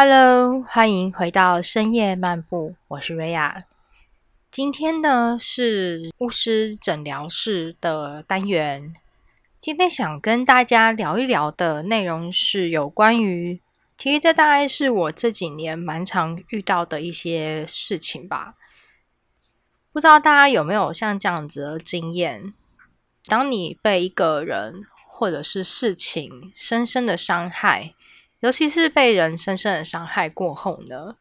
[0.00, 3.58] Hello，欢迎回到深夜漫步，我是瑞亚。
[4.48, 8.94] 今天呢是巫师诊疗室的单元。
[9.58, 13.60] 今天想跟大家聊一聊的内容是有关于，
[13.98, 18.54] 其实这大概是我这几年蛮常遇到的一些事情吧。
[19.92, 22.54] 不知道大家有没有像这样子的经验？
[23.26, 27.94] 当你被一个人或者是事情深深的伤害。
[28.40, 31.16] 尤其是被人深深的伤害过后呢，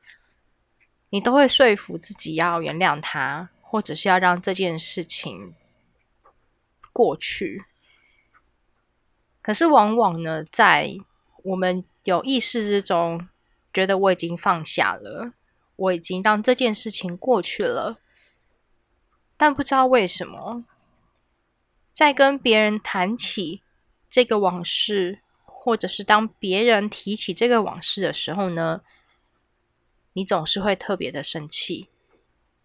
[1.09, 5.55] 你都会说服自己要原谅他，或者是要让这件事情
[6.94, 7.66] 过去。
[9.41, 10.95] 可是往往呢，在
[11.44, 13.28] 我们有意识之中，
[13.73, 15.34] 觉得我已经放下了，
[15.75, 17.97] 我已经让这件事情过去了，
[19.36, 20.66] 但不知道为什么，
[21.91, 23.63] 在跟别人谈起
[24.08, 25.22] 这个往事。
[25.67, 28.83] 或者是当别人提起这个往事的时候呢，
[30.13, 31.89] 你总是会特别的生气，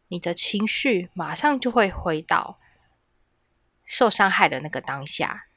[0.06, 2.60] 你的情绪马上就会回到
[3.84, 5.48] 受伤害的那个当下。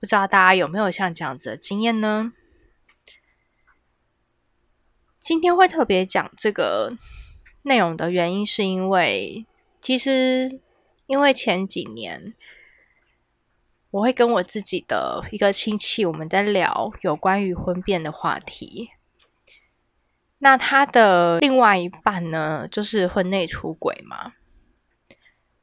[0.00, 2.32] 不知道大家有没有像这样子的经验呢？
[5.22, 6.98] 今天会特别讲这个
[7.62, 9.46] 内容的原因，是因为
[9.80, 10.60] 其实
[11.06, 12.34] 因为前几年。
[13.92, 18.90] 我会跟我自己的一个亲戚，我们在聊有关于婚变的话题。
[20.38, 24.32] 那他的另外一半呢，就是婚内出轨嘛。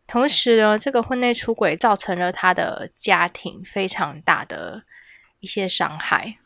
[0.06, 4.84] 同时呢，这个婚内出轨造成了他的家庭非常大的
[5.40, 6.38] 一些伤害。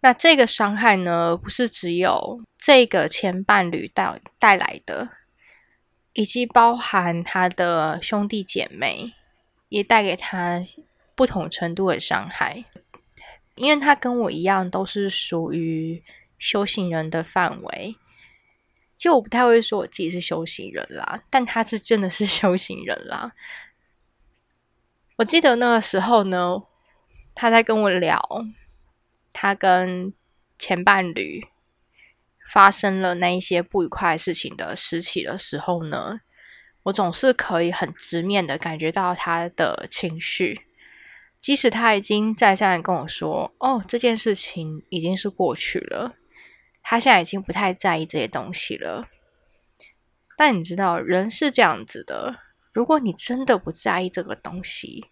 [0.00, 5.08] 那这个伤害呢，不是只有这个前伴侣带带来的，
[6.12, 9.14] 以及包含他的兄弟姐妹。
[9.68, 10.64] 也带给他
[11.14, 12.64] 不同程度的伤害，
[13.54, 16.02] 因为他跟我一样都是属于
[16.38, 17.96] 修行人的范围。
[18.96, 23.32] 其实我不太会说我自己是修行人啦，但他是真的是 修行人啦。
[25.16, 26.62] 我记得那个时候呢，
[27.34, 28.20] 他在跟我聊
[29.32, 30.12] 他跟
[30.58, 31.46] 前伴侣
[32.48, 36.20] 发生了那一些不愉快事情的时期的时候呢。
[36.84, 40.60] 我总是可以很直面的感觉到他的情绪，
[41.40, 46.14] 即使他已经再三的跟我说：“哦，这件事情已经是过去了，
[46.82, 49.08] 他现在已经不太在意这些东西了。”
[50.36, 52.36] 但你知道，人是这样子的，
[52.72, 55.06] 如果你真的不在意这个东西，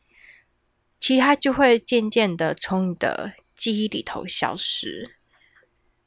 [1.00, 5.16] 其实它就会渐渐的从你的记忆里头消失。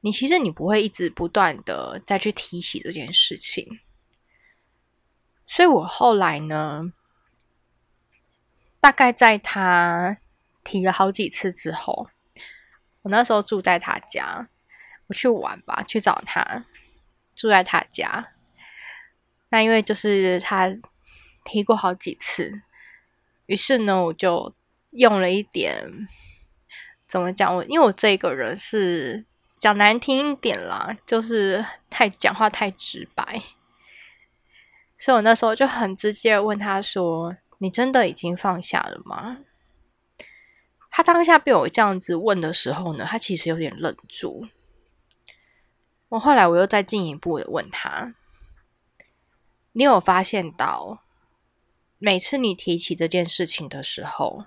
[0.02, 3.80] 你其实你不会一直不断的再去提起这件事情。
[5.47, 6.91] 所以我后来呢，
[8.79, 10.17] 大概在他
[10.63, 12.09] 提了好几次之后，
[13.03, 14.47] 我那时候住在他家，
[15.07, 16.66] 我去玩吧，去找他，
[17.35, 18.31] 住在他家。
[19.50, 20.75] 那因为就是他
[21.45, 22.61] 提过好几次，
[23.45, 24.53] 于是呢，我就
[24.89, 26.07] 用了一点
[27.07, 27.55] 怎么讲？
[27.55, 29.23] 我因为我这个人是
[29.59, 33.41] 讲难听一点啦，就是太讲话太直白。
[34.97, 39.39] 所以我那时候就很直接问他说：“你真的已经放下了吗？”
[40.89, 44.47] 他当下被我这样子问的时候呢，他其实有点愣住。
[46.07, 48.16] 我后来我又再进一步的问他
[49.73, 51.03] ：“你有发现到，
[51.97, 54.45] 每次你提起这件事情的时候，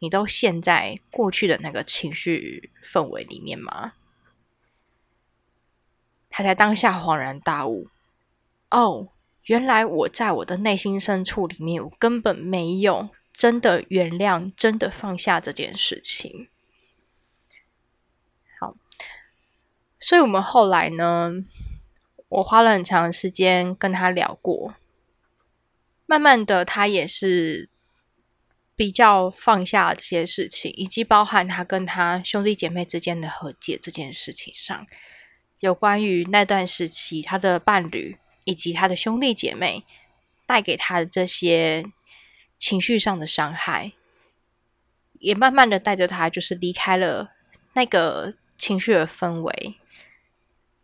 [0.00, 3.92] 你都陷在过去的那个情绪氛围里面吗？”
[6.28, 7.86] 他才当下恍然大悟
[8.72, 9.10] ：“哦。”
[9.48, 16.50] 原来我在我的内心深处里面，我根本没有真的原谅、真的放下这件事情。
[18.60, 18.76] 好，
[19.98, 21.32] 所以我们后来呢，
[22.28, 24.74] 我花了很长时间跟他聊过，
[26.04, 27.70] 慢慢的，他也是
[28.76, 34.86] 比较放下这些事情，以及包含他跟他兄弟姐妹之间的和解这件事情上，
[35.60, 38.18] 有关于那段时期他的伴侣。
[38.48, 39.84] 以及他的兄弟姐妹
[40.46, 41.84] 带给他的这些
[42.58, 43.92] 情绪上的伤害，
[45.18, 47.32] 也慢慢的带着他，就是离开了
[47.74, 49.74] 那个情绪的氛围，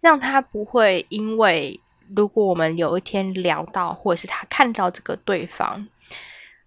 [0.02, 1.80] 让他不会因为
[2.14, 5.88] 如果我们有一天聊到，或者是他看到这个对方，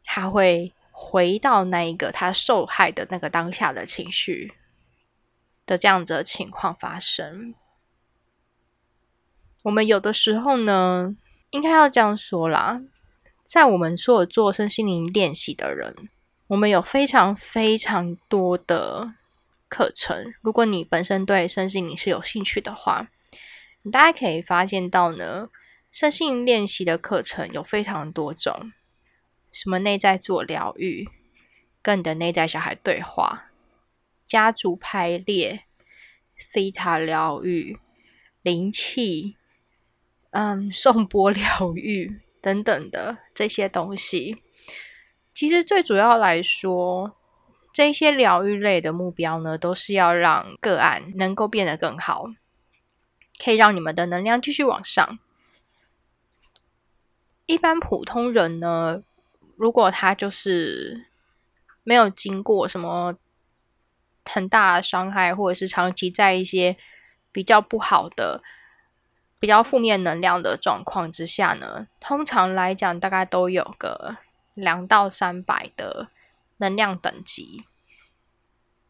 [0.04, 4.52] 他会回到那一个他受害的那个当下的情绪
[5.68, 7.54] 的这样子的情况发生。
[9.68, 11.14] 我们有的时候呢，
[11.50, 12.82] 应该要这样说啦，
[13.44, 16.08] 在我们所有做身心灵练习的人，
[16.48, 19.12] 我们有非常非常多的
[19.68, 20.34] 课程。
[20.40, 23.10] 如果你本身对身心灵是有兴趣的话，
[23.82, 25.50] 你大家可以发现到呢，
[25.92, 28.72] 身心练习的课程有非常多种，
[29.52, 31.10] 什么内在自我疗愈，
[31.82, 33.50] 跟你的内在小孩对话，
[34.26, 35.66] 家族排列，
[36.54, 37.78] 西塔疗愈，
[38.42, 39.36] 灵气，
[40.38, 44.44] 嗯， 颂钵疗愈等等的这些东西。
[45.34, 47.16] 其实最主要来说，
[47.74, 52.28] 这些疗愈类的目标呢，都是要让个案能够变得更好，
[53.44, 55.18] 可以让你们的能量继续往上。
[57.48, 59.02] 一般普通人呢，
[59.56, 61.08] 如果他就是
[61.84, 63.16] 没有经过什么
[64.26, 66.78] 很大的伤害，或者是长期在一些
[67.32, 68.44] 比较不好的、
[69.40, 74.18] 比较负面能量的状况之下呢，通常来讲，大概都有个。
[74.60, 76.08] 两到三百的
[76.58, 77.66] 能量等级。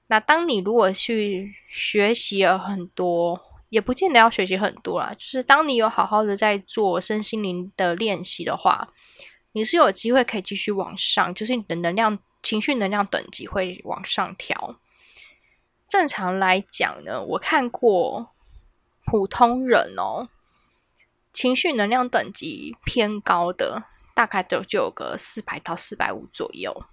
[0.07, 5.13] 那当你如果去学习了很多，也不见得要学习很多啦。
[5.13, 8.87] 就是当你有好好的在做身心灵的练习的话，
[9.51, 14.79] 你是有机会可以继续往上，就是你的能量、情绪能量等级会往上调。
[15.89, 18.29] 正常来讲呢，我看过
[19.05, 20.29] 普通人哦，
[21.37, 23.83] 情绪能量等级偏高的。
[24.17, 26.85] 大概就就有个四百到四百五左右，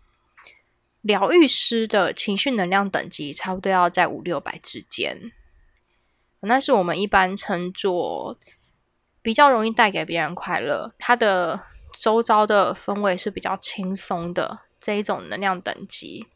[1.00, 5.32] 疗愈师的情绪能量等级差不多要在五六百之间，
[6.40, 8.38] 那是我们一般称作
[9.22, 11.64] 比较容易带给别人快乐，它的
[11.98, 16.26] 周遭的氛围是比较轻松的这一种能量等级。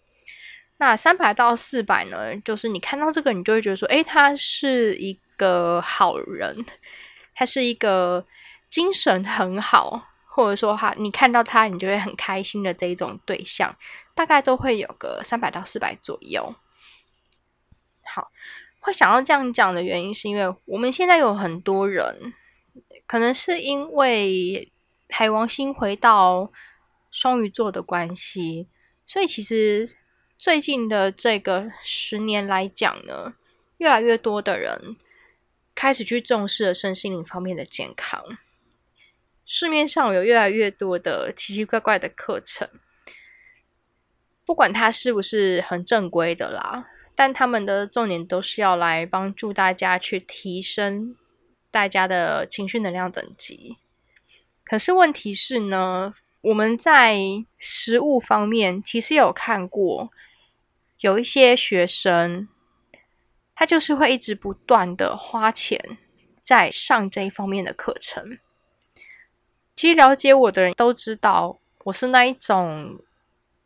[0.79, 6.65] 那三百到四百呢，就是你看到这个，你就会觉得说，诶，他是一个好人，
[7.39, 8.27] 他是一个
[8.69, 10.05] 精神很好。
[10.31, 13.77] 或者说哈，你看到他，你就会很开心的这一种对象，
[14.15, 16.55] 大概都会有个三百到四百左右。
[18.05, 18.31] 好，
[18.79, 22.33] 会想要这样讲的原因，是因为我们现在有很多人，
[23.09, 24.71] 可能是因为
[25.09, 26.53] 海王星回到
[27.11, 28.69] 双鱼座的关系，
[29.05, 29.97] 所以其实
[30.39, 33.35] 最近的这个十年来讲呢，
[33.79, 34.97] 越来越多的人
[35.79, 38.21] 开始去重视了身心灵方面的健康。
[39.47, 42.69] 市面上有越来越多的奇奇怪怪的课程，
[44.45, 51.15] 不管它是不是很正规的啦，但他们的重点都是要来帮助大家去提升
[51.71, 53.77] 大家的情绪能量等级。
[54.65, 57.17] 可是问题是呢，我们在
[57.57, 60.11] 实物方面其实有看过，
[60.99, 62.49] 有一些学生，
[63.59, 65.99] 他就是会一直不断的花钱
[66.45, 68.39] 在上这一方面的课程。
[69.75, 73.01] 其实了解我的人都知道，我是那一种，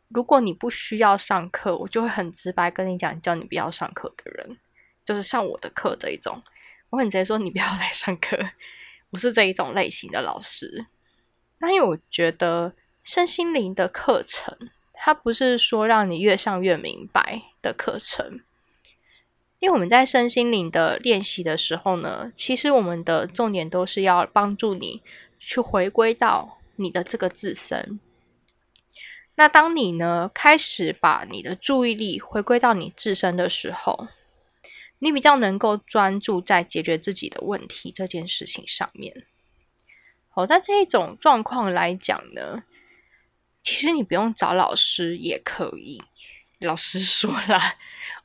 [0.07, 4.57] 如果你不需要上课，我就会很直白跟你讲，叫你不要上课的人，
[5.05, 6.41] 就是上我的课这一种，
[6.89, 8.35] 我很直接说你不要来上课。
[9.11, 10.87] 我是这一种类型的老师。
[11.59, 12.73] 那因为我觉得
[13.03, 14.57] 身心灵的课程，
[14.91, 18.41] 它不是说让你越上越明白的课程，
[19.63, 25.01] 因为我们在身心灵的练习的时候呢，其实我们的重点都是要帮助你。
[25.45, 27.99] 去回归到你的这个自身。
[29.35, 34.07] 那当你呢开始把你的注意力回归到你自身的时候，
[34.99, 39.25] 你比较能够专注在解决自己的问题这件事情上面。
[40.29, 42.63] 好，那这一种状况来讲呢，
[43.61, 46.01] 其实你不用找老师也可以。
[46.63, 47.59] 老师说了，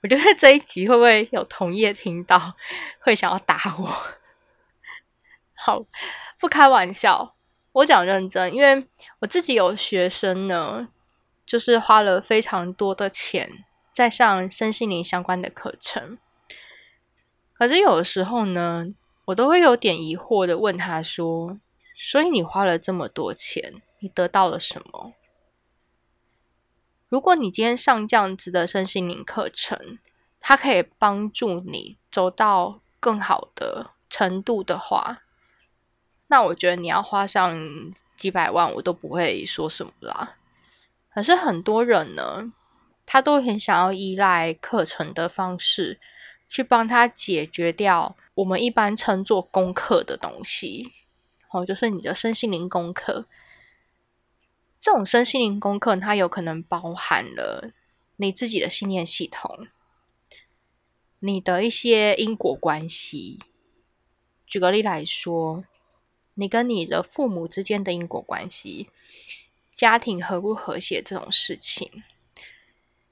[0.03, 2.55] 我觉得这一集会不会有同业听到，
[3.01, 3.97] 会想要打我？
[5.55, 5.85] 好。
[6.41, 7.35] 不开玩笑，
[7.73, 8.87] 我讲认真，因为
[9.19, 10.87] 我自己有学生呢，
[11.45, 16.17] 就是花了非常多的钱在上身心灵相关的课程。
[17.55, 18.87] 可是有的时候呢，
[19.25, 21.59] 我都会有点疑惑的问他说
[21.99, 25.13] ：“所以你花了这么多钱，你得到了什么？
[27.09, 29.99] 如果你今天上这样子的身心灵课程，
[30.41, 35.23] 它可以帮助你走到更好的程度的话。”
[36.31, 37.59] 那我觉得你要花上
[38.17, 40.37] 几百万，我都不会说什么啦。
[41.15, 42.53] 可是很多人呢，
[43.07, 45.99] 他都很想要依赖课程的方式，
[46.51, 50.93] 去帮他解决掉我们一般称作功课的东西。
[51.51, 53.25] 哦，就是你的身心灵功课。
[54.81, 57.73] 这种身心灵功课，它有可能包含了
[58.17, 59.69] 你自己的信念系统，
[61.19, 63.39] 你的一些因果关系。
[64.47, 65.65] 举个例来说。
[66.41, 68.91] 你跟你的父母之间的因果关系，
[69.75, 72.05] 家庭和不和谐这种事情，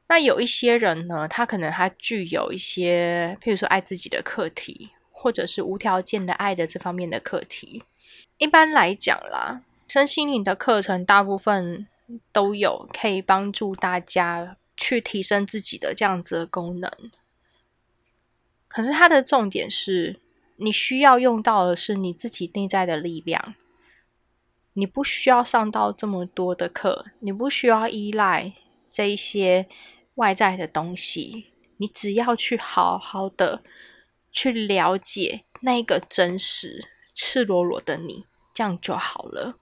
[0.07, 7.83] 那有一些人呢，他可能他具有一些，譬如说爱自己的课题，或者是无条件的爱的这方面的课题。
[8.39, 11.87] 一般来讲啦，身心灵的课程大部分
[12.33, 16.91] 都有可以帮助大家去提升自己的这样子的功能。
[18.69, 20.21] 可是它的重点是，
[20.57, 23.55] 你需要用到的是你自己内在的力量。
[24.75, 28.53] 你不需要上到这么多的课，你不需要依赖
[28.89, 29.67] 这一些。
[30.17, 33.61] 外在的东西，你只要去好好的
[34.33, 38.25] 去了解那个真实、赤裸裸的你，
[38.55, 39.59] 这样就好了。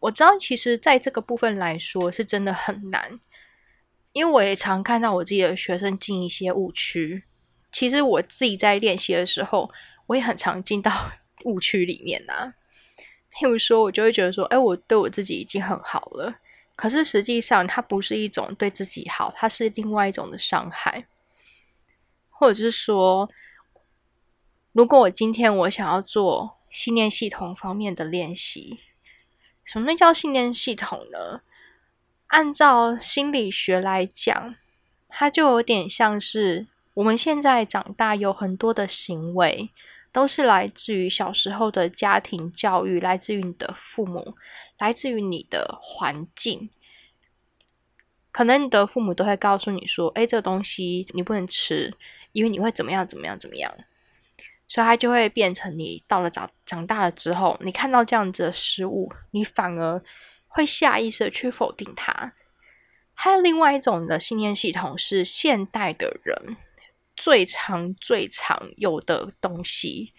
[0.00, 3.18] 我知道，其实在这个部分来说，是真的很难，
[4.12, 7.24] 因为我也常看到我自己的学生进一些误区。
[7.72, 9.70] 其实我自己在练习的时候，
[10.06, 10.92] 我也很常进到
[11.44, 12.54] 误区里面呐。
[13.32, 16.34] 譬如说，我就会觉得说，哎，我对我自己已经很好了。
[16.74, 21.06] 可是实际上，它不是一种对自己好，它是另外一种的伤害，
[22.30, 23.30] 或者是说，
[24.72, 28.80] 如果我今天我想要做信念系统方面的练习，
[29.64, 31.40] 什么叫信念系统呢？
[32.28, 34.54] 按照心理学来讲，
[35.08, 39.70] 它就有点像是我们现在长大有很多的行为，
[40.12, 44.36] 都是来自于小时候的家庭教育，来自于你的父母。
[44.78, 46.70] 来自于你的环境，
[48.32, 51.92] 可能你的父母都会告诉你说：“哎，这个东西你不能吃，
[52.32, 53.70] 因为你会怎么样怎么样怎么样。”
[54.70, 60.00] 所以它就会变成你到了长长大了之后，你看到这样子的食物，你反而
[60.46, 62.32] 会下意识的去否定它。
[63.12, 66.56] 还有另外一种的信念系统是现代的人
[67.16, 70.14] 最常最常有的东西。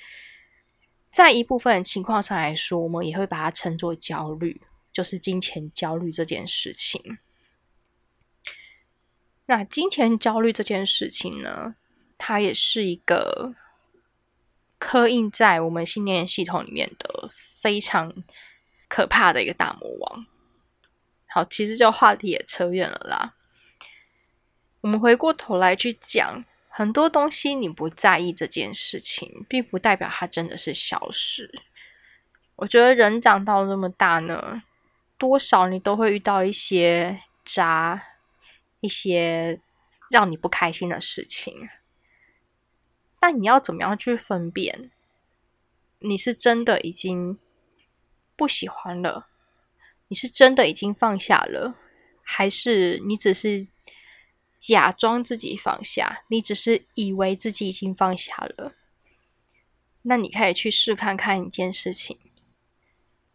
[1.13, 7.17] 在一部分情况上来说，我们也会把它称作焦虑，就是金钱焦虑这件事情。
[9.45, 11.75] 那金钱焦虑这件事情呢，
[12.17, 13.55] 它也是一个
[14.81, 17.29] 刻印在我们信念系统里面的
[17.61, 18.11] 非常
[18.89, 20.25] 可怕的一个大魔王。
[21.27, 23.35] 好，其实这话题也扯远了啦。
[24.81, 26.43] 我们回过头来去讲。
[26.73, 31.51] 很多东西你不在意这件事情，并不代表它真的是消失。
[32.55, 34.63] 我觉得人长到这么大呢，
[35.17, 38.01] 多少你都会遇到一些渣，
[38.79, 39.59] 一些
[40.09, 41.69] 让你不开心的事情。
[43.21, 44.91] 但你要怎么样去分辨，
[45.99, 47.39] 你是真的已经
[48.35, 49.27] 不喜欢了，
[50.09, 51.75] 你是真的已经放下了，
[52.21, 53.67] 还是你只是？
[54.61, 58.73] 假装自己放下，你只是以为自己已经放下了。
[60.03, 62.19] 那你可以去试看看一件事情：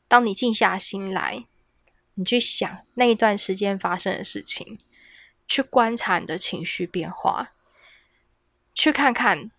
[0.06, 1.44] 当你静下心来，
[2.14, 4.78] 你去想那一段时间发生的事情，
[5.48, 7.50] 去观察你的情绪变化，
[8.72, 9.50] 去看看，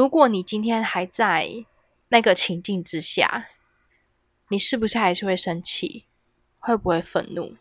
[0.00, 1.66] 如果你今天还在
[2.08, 3.50] 那个情境之下，
[4.48, 6.06] 你是不是还是会生气？
[6.58, 7.54] 会不会愤怒？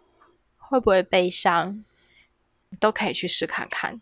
[0.57, 1.83] 会不会悲伤？
[2.79, 3.99] 都可以去试看看。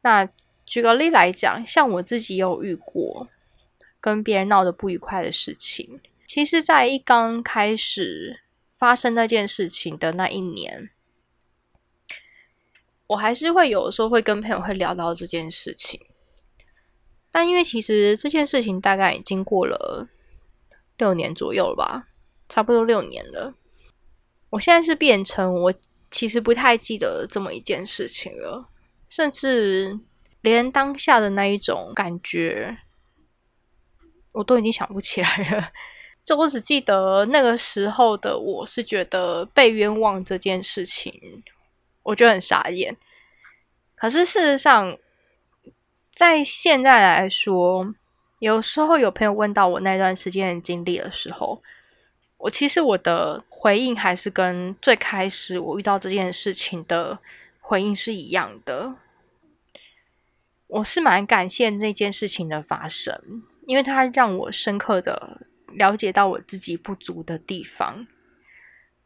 [0.00, 0.28] 那
[0.66, 3.28] 举个例来讲，像我自己有遇过
[4.00, 6.00] 跟别人闹得不愉快的事情。
[6.26, 8.40] 其实，在一刚开始
[8.76, 10.90] 发生那件事情的那一年，
[13.06, 16.04] 我还是会有时候会跟朋友会聊到这件事情。
[17.34, 20.06] 但因为其实这件事情大概已经过了
[20.98, 22.06] 六年左右了吧，
[22.48, 23.54] 差不多六年了。
[24.50, 25.74] 我现在是变成我。
[26.10, 28.68] 其实不太记得这么一件事情了，
[29.08, 29.98] 甚至
[30.42, 32.78] 连当下的那一种感觉，
[34.30, 35.72] 我都已经想不起来了。
[36.22, 41.12] 就我只记得那个时候的我是觉得被冤枉这件事情，
[42.04, 42.96] 我觉得很傻眼。
[43.96, 44.96] 可是事实上，
[46.14, 47.94] 在现在来说，
[48.38, 51.62] 有时候有朋友问到我那段时间的经历的时候，
[52.38, 57.18] 我其实我的回应还是跟最开始我遇到这件事情的
[57.60, 58.94] 回应是一样的。
[60.68, 68.06] 我是蛮感谢那件事情的发生，因为它让我深刻的了解到我自己不足的地方。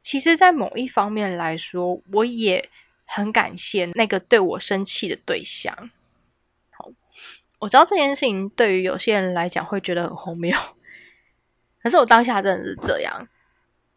[0.03, 2.69] 其实，在某一方面来说，我也
[3.05, 5.91] 很感谢那个对我生气的对象。
[7.59, 10.57] 我知道这件事情对于有些人来讲会觉得很荒谬。
[11.83, 13.29] 可是我当下真的是这样，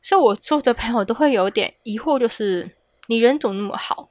[0.01, 2.75] 所以我做的朋友都会有点疑惑，就是
[3.07, 4.09] 你人怎么那么好？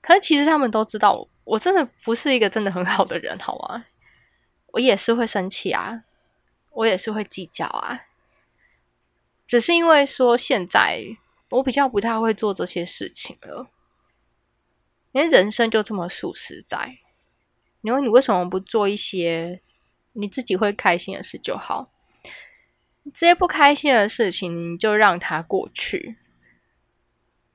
[0.00, 3.84] 可是其实他们都知道，我真的不是一个真的很好的人，好吗？
[4.68, 6.04] 我也是会生气啊，
[6.70, 8.06] 我也是会计较啊，
[9.46, 11.04] 只是因为说现在
[11.50, 13.68] 我比较不太会做这些事情了，
[15.12, 16.98] 因为人生就这么数实在。
[17.82, 19.60] 你问你为什么不做一些
[20.12, 21.90] 你自己会开心的事就好？
[23.14, 26.16] 这些不开心的事情，就让它过去。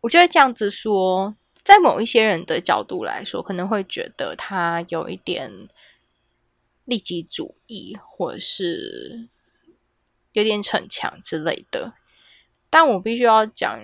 [0.01, 5.67] 我觉得这样子说，在某一些人的角度来说，可能会觉得他有一点
[6.83, 9.27] 利己主义，或者是
[10.33, 11.93] 有点逞强之类的。
[12.69, 13.79] 但我必须要讲，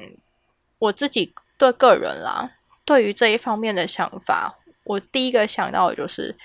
[0.79, 4.59] 我自己对个人啦，对于这一方面的想法，
[4.91, 6.35] 我第一个想到的就是，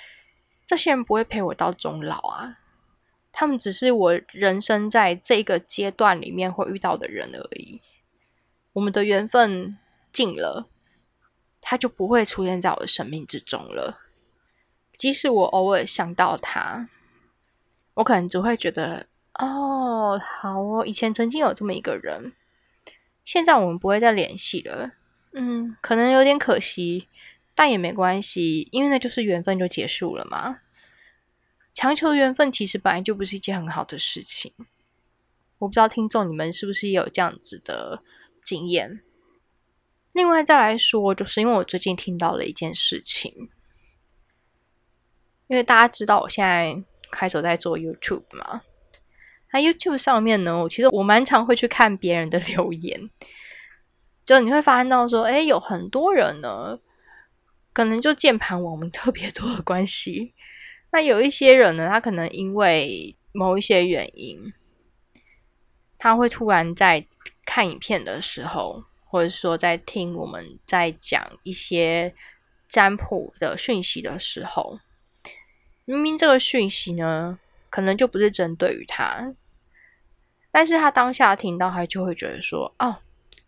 [0.67, 2.59] 这些人不会陪我到终老啊。
[3.33, 7.83] 他们只是我人生在这个阶段里面会遇到的人而已。
[8.73, 9.77] 我们的缘分
[10.13, 10.69] 尽了，
[11.61, 14.01] 他就不会出现在我的生命之中了。
[14.97, 16.89] 即使我偶尔想到他，
[17.95, 22.33] 我可能只会觉得，哦，好哦，以前曾经有这么一个人，
[23.25, 24.93] 现在我们不会再联系了。
[25.33, 27.09] 嗯，可能有点可惜，
[27.57, 30.59] 但也没关系，因为那就是缘分就结束了嘛。
[31.75, 34.53] 强求缘分其实本来就不是一件很好的事情。
[35.59, 38.03] 我不知道听众你们是不是也有这样子的
[38.45, 39.01] 经验。
[40.13, 43.51] 另外再来说，就是因为我最近听到了一件事情，
[45.47, 48.63] 因为大家知道我现在开始在做 YouTube 嘛，
[49.53, 53.11] 那 YouTube 上面呢，我其实我蛮常会去看别人的留言，
[54.25, 56.81] 就你会发现到说，哎，有很多人呢，
[57.77, 60.33] 可能就键盘网民特别多的关系。
[60.93, 64.55] 那有一些人呢，他可能因为某一些原因，
[65.99, 67.07] 他会突然在
[67.45, 72.15] 看影片的时候，或者说在听我们在讲一些
[72.71, 74.81] 占卜的讯息的时候，
[75.85, 79.35] 明明这个讯息呢，可能就不是针对于他，
[80.51, 83.01] 但是他当下听到，他就会觉得说：“哦，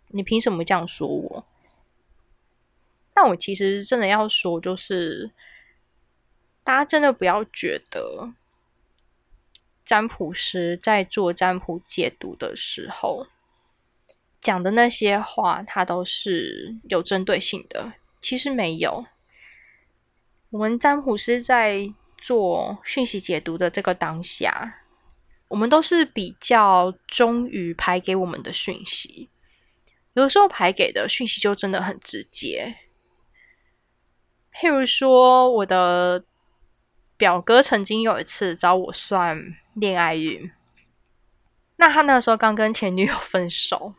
[0.09, 1.47] 你凭什么这样说我？”
[3.19, 5.33] 但我其实真的要说，就是。
[6.65, 8.35] 大家真的不要觉得
[9.87, 13.27] 占卜师在做占卜解读的时候
[14.43, 17.95] 讲的那些话，他都是有针对性的。
[18.21, 19.07] 其实没有，
[20.51, 24.83] 我们占卜师在做讯息解读的这个当下，
[25.49, 29.31] 我们都是比较忠于排给我们的讯息。
[30.13, 32.77] 有时候排给的讯息就真的很直接，
[34.61, 36.25] 譬如说我的。
[37.19, 40.53] 表哥曾经有一次找我算恋爱运，
[41.75, 43.93] 那他那时候刚跟前女友分手，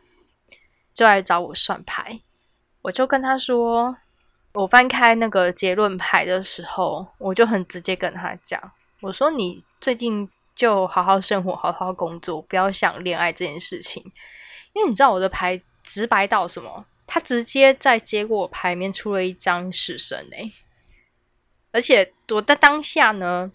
[0.93, 2.22] 就来找我算牌。
[2.82, 3.98] 我就跟他说，
[4.54, 14.02] 我翻开那个结论牌的时候，我就很直接跟他讲，我说你最近就好好生活，好好工作，不要想恋爱这件事情。
[14.72, 16.86] 因为你知道我的牌直白到什么？
[17.12, 20.54] 他直接在结果牌面出了一张死神诶。
[21.72, 23.52] 而且我在当下呢，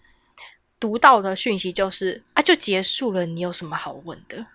[0.77, 4.45] 读到的讯息就是啊，就结束了，你有什么好问的？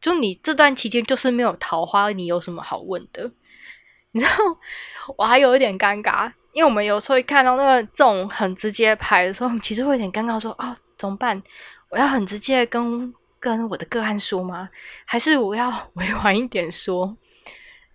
[0.00, 3.30] 就你这段期间就是没有桃花，你有什么好问的？
[4.12, 4.32] 你知道，
[5.18, 11.42] 我还有一点尴尬，因为我们有时候会看到那个这种很直接牌的时候，其实会有点尴尬，说啊，怎么办？
[11.90, 14.68] 我要很直接跟跟我的个案说吗？
[15.04, 17.16] 还是我要委婉一点说？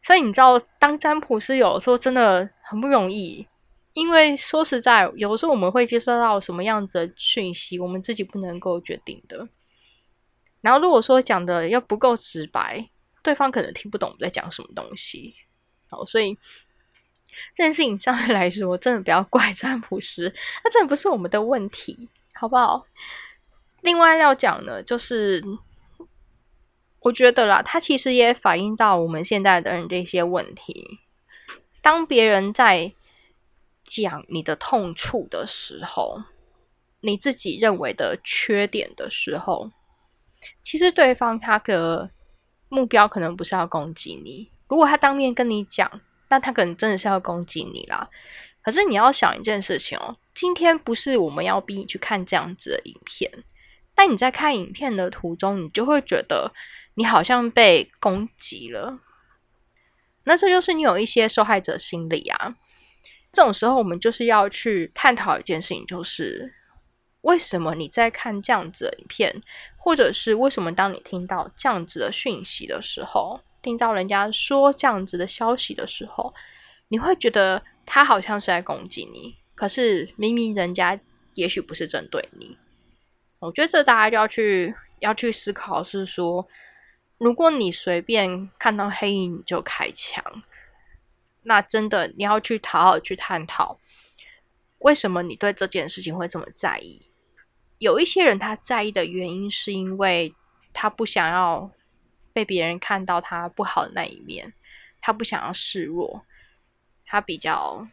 [0.06, 3.48] 所以你知道，当占卜师有时候真的很不容易。
[3.94, 9.48] 因为说实在，有的时候我们会接收到什么样子的讯息，我们自己不能够决定的。
[10.62, 12.88] 然后如果说讲的要不够直白，
[13.24, 15.34] 对方可能听不懂我们在讲什么东西。
[15.90, 16.38] 好，所以
[17.56, 20.32] 这件事情相对来说，真的不要怪占卜师，
[20.64, 22.86] 那真的不是我们的问题，好不好？
[23.82, 25.42] 另外要讲呢，就是
[27.06, 31.00] 我觉得啦，它其实也反映到我们现在的人这些问题。
[31.80, 32.94] 当别人在
[33.84, 36.24] 讲你的痛处的时候，
[37.02, 39.70] 你自己认为的缺点的时候，
[40.64, 42.10] 其实对方他的
[42.70, 44.50] 目标可能不是要攻击你。
[44.68, 48.10] 如果他当面跟你讲，那他可能真的是要攻击你啦。
[48.64, 53.32] 可是你要想一件事情哦，今天不是我们要逼你去看这样子的影片，
[53.94, 56.52] 但你在看影片的途中，你就会觉得
[56.96, 59.00] 你好像被攻击了。
[60.24, 62.56] 那这就是你有一些受害者心理啊。
[63.32, 66.54] 这种时候，我们就是要去探讨一件事情，就是
[67.22, 69.44] 为什么你在看这样子的影片，
[69.78, 76.34] 或者是为什么当你听到这样子的讯息的时候，听到人家说这样子的消息的时候，
[76.88, 80.98] 你会觉得他好像是在攻击你，可是明明人家
[81.34, 82.58] 也许不是针对你。
[83.40, 86.48] 我觉得这大家就要去要去思考，是说
[87.18, 90.44] 如果你随便看到黑影就开枪，
[91.44, 93.80] 那真的你要去讨好去探讨，
[94.80, 97.08] 为什么你对这件事情会这么在意？
[97.78, 100.36] 有一些人他在意的原因，是因为
[100.74, 101.72] 他不想要
[102.34, 104.54] 被别人看到他不好的那一面，
[105.00, 106.26] 他不想要示弱，
[107.06, 107.88] 他比较，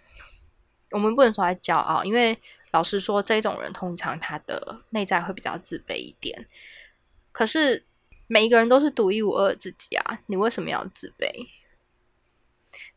[0.91, 2.37] 我们不能说他骄傲，因为
[2.73, 6.49] 老实说，这种人通常他的内在会比较自卑一点。
[7.31, 7.85] 可是。
[8.27, 10.21] 每一个人都是独一无二的自己啊！
[10.27, 11.49] 你为什么要自卑？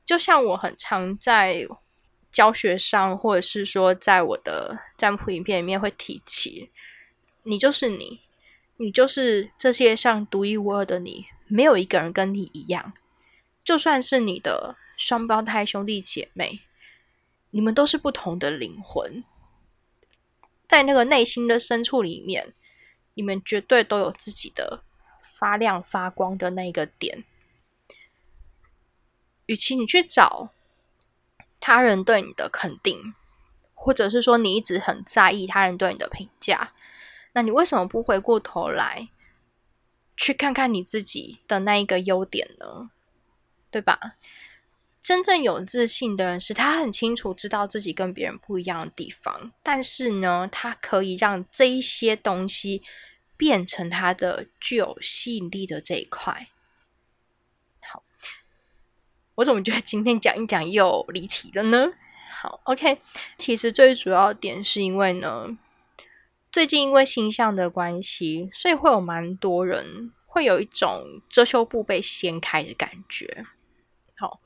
[0.05, 1.67] 就像我很常在
[2.31, 6.69] 教学上，或者是说在我的占卜影片里面会提起，
[7.43, 8.21] 你就是你，
[8.77, 12.93] 你就是这世界上独一无二的你，没有一个人跟你一样。
[13.65, 16.61] 就算是你的双胞胎兄弟姐妹，
[17.49, 19.23] 你们都是不同的灵魂，
[20.67, 22.53] 在那个内心的深处里面，
[23.15, 24.84] 你们绝对都有自己的。
[25.45, 27.23] 发亮发光的那个点，
[29.45, 30.49] 与其你去找
[31.60, 33.13] 他人对你的肯定，
[33.75, 36.71] 或者是说你一直很在意他人对你的评价，
[37.34, 39.08] 那你为什么不回过头来
[40.17, 42.89] 去看看你自己的那一个优点呢？
[43.69, 44.15] 对吧？
[45.03, 52.81] 真正有自信的人是他很清楚知道自己跟别人不一样的地方，但是呢，他可以让这一些东西。
[53.37, 56.47] 变成它的具有吸引力的这一块。
[57.81, 58.03] 好，
[59.35, 61.93] 我怎么觉得今天讲一讲又离题了呢？
[62.41, 62.99] 好，OK，
[63.37, 65.57] 其实最主要点是因为呢，
[66.51, 73.45] 最近因为星象的关系，所以会有蛮多人会有一种遮羞布被掀开的感觉。
[74.17, 74.39] 好，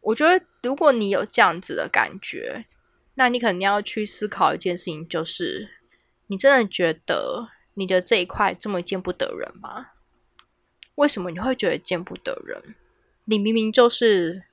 [0.00, 2.64] 我觉得如果你有这样子的感觉，
[3.14, 5.70] 那你肯定要去思考一件事情，就是
[6.26, 7.48] 你真的觉得。
[7.74, 9.88] 你的这一块这么见不得人吗？
[10.96, 12.74] 为什么你会觉得见不得人？
[13.24, 14.44] 你明明就是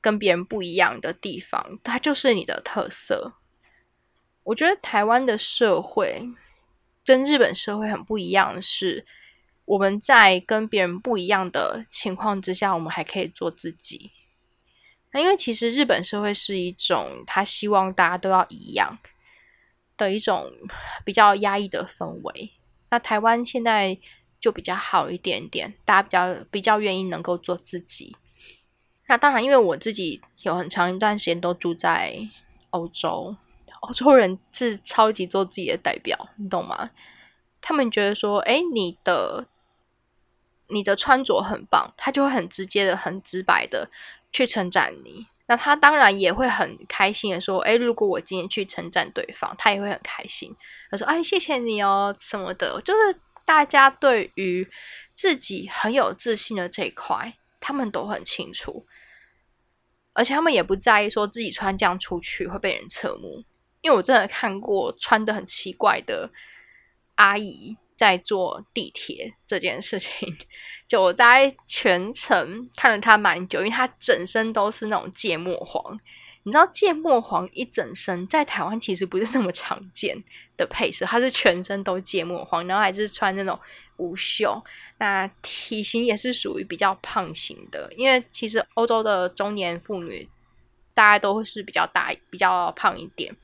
[0.00, 3.34] 跟别人不一样的地方，它就是你的特色。
[4.44, 6.28] 我觉得台湾的社会
[7.04, 9.06] 跟日本社会很不一样的是，
[9.64, 14.10] 我们在跟别人不一样的情况之下，我们还可以做自己。
[15.12, 18.98] 那因为其实日本社会是一种他希望大家都要一样。
[19.96, 20.52] 的一种
[21.04, 22.50] 比较压抑的氛围，
[22.90, 23.98] 那台湾现在
[24.40, 28.16] 就比较好一点点，大家比较比较愿意能够做自己。
[29.06, 32.18] 那当然，因为我自己有很长一段时间都住在
[32.70, 33.36] 欧洲，
[33.80, 36.90] 欧洲人是超级做自己的代表，你懂吗？
[37.60, 39.46] 他们觉得说，哎，你的
[40.68, 43.90] 你的穿着很棒，他就会很直接的、很直白的
[44.32, 45.26] 去称赞你。
[45.46, 50.54] 那他当然也会很开心的说：“哎，如果我今天去称赞对方，他也会很开心。
[50.90, 54.66] 他说：‘哎，谢谢你哦，什么的。’就是大家对于
[55.14, 58.86] 自己很有自信的这一块，他们都很清楚，
[60.12, 63.44] 而且他们也不在意说自己穿这样出去会被人侧目。
[63.82, 66.30] 因为我真的看过穿的很奇怪的
[67.16, 70.36] 阿姨在坐地铁这件事情。”
[70.88, 75.98] 就我大概全程看了他蛮久，因为他整身都是那种芥末黄。
[76.44, 80.22] 你知道芥末黄一整身在台湾其实不是那么常见
[80.56, 83.58] 的配色，他是全身都芥末黄，然后还是穿那种
[83.96, 84.62] 无袖。
[84.98, 90.28] 那体型也是属于比较胖型的，因为其实欧洲的中年妇女
[90.92, 93.34] 大概都是比较大、比较胖一点。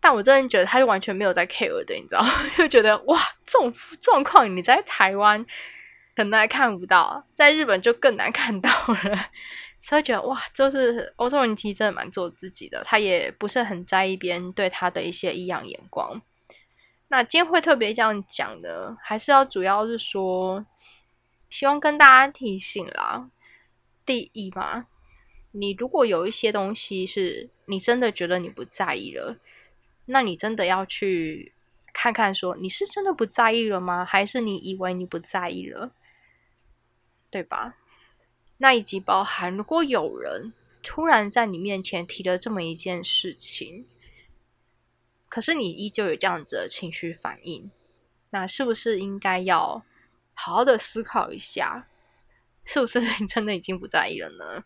[0.00, 2.24] 但我真的觉得他就完全没有在 care 的，你知道，
[2.56, 5.46] 就觉得哇，这种状况你在台湾。
[6.16, 9.30] 可能还看不到，在日本就更难看到了，
[9.80, 16.20] 所以觉得哇，就是欧洲人其实真的蛮做自己的，他也不是很在意别人对他的一些异样眼光。
[17.08, 20.66] 那今天会特别这样讲的，还是要主要是说，
[21.48, 23.30] 希望跟大家提醒啦。
[24.04, 24.86] 第一嘛，
[25.52, 29.38] 你如果有一些东西是你真的觉得你不在意了，
[30.10, 31.54] 那你真的要去
[31.92, 34.04] 看看，说你是真的不在意了吗？
[34.04, 35.92] 还是你以为你不在意了？
[37.30, 37.76] 对吧？
[38.58, 43.86] 那以及包含，如果有人突然在你面前提了这么一件事情，
[45.28, 47.70] 可是你依旧有这样子的情绪反应，
[48.30, 49.84] 那是不是应该要
[50.34, 51.86] 好好的思考一下，
[52.64, 54.64] 是不是你真的已经不在意了呢？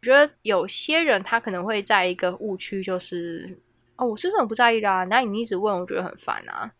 [0.00, 3.60] 我觉得有些人他可能会在一个误区，就是
[4.02, 6.72] 我是真的不在意的啊，那你一直问，我觉得很烦啊，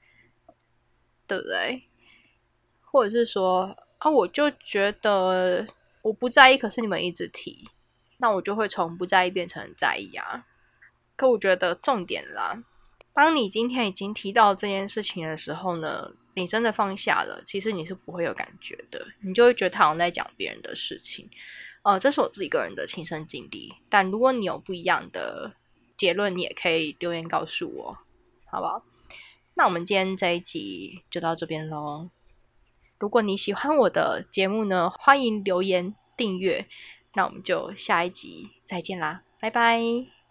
[1.27, 1.83] 对不对？
[2.81, 3.77] 或者是说。
[4.03, 5.65] 啊，我就觉得
[6.03, 7.69] 我不在意，可是你们一直提，
[8.19, 10.45] 那我就会从不在意变成在意啊。
[11.15, 12.65] 可我觉得重点啦，
[13.13, 21.31] 当你今天已经提到这件事情的时候呢，你真的放下了，其实你是不会有感觉的，你就会觉得他好像在讲别人的事情。
[21.85, 25.53] 呃，这是我自己个人的亲身经历，但如果你有不一样的
[26.03, 27.97] 结论，你也可以留言告诉我，
[28.47, 28.83] 好不好？
[29.55, 32.11] 那我们今天这一集就到这边喽。
[32.99, 36.67] 如果你喜欢我的节目呢，欢迎留言订阅。
[37.15, 40.22] 那我们就下一集再见啦，拜拜。